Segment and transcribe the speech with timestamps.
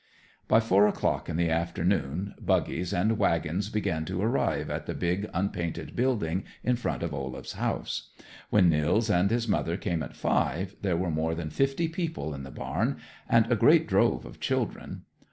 [0.47, 5.29] By four o'clock in the afternoon buggies and wagons began to arrive at the big
[5.31, 8.09] unpainted building in front of Olaf's house.
[8.49, 12.41] When Nils and his mother came at five, there were more than fifty people in
[12.41, 12.97] the barn,
[13.29, 15.03] and a great drove of children.